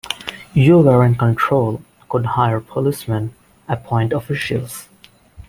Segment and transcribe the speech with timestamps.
[0.55, 3.35] You were in control, could hire policeman,
[3.69, 4.89] appoint officials.